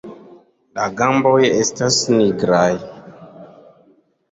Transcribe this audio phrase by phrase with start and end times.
[0.79, 2.65] La gamboj estas nigraj.